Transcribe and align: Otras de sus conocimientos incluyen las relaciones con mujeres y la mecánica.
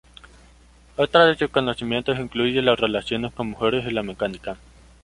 Otras 0.95 1.27
de 1.27 1.35
sus 1.37 1.51
conocimientos 1.51 2.17
incluyen 2.17 2.65
las 2.65 2.79
relaciones 2.79 3.31
con 3.35 3.51
mujeres 3.51 3.85
y 3.87 3.91
la 3.91 4.01
mecánica. 4.01 4.57